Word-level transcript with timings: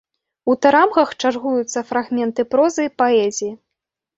У 0.53 0.53
тарамгах 0.65 1.11
чаргуюцца 1.21 1.83
фрагменты 1.91 2.41
прозы 2.55 2.81
і 2.91 2.93
паэзіі. 3.03 3.53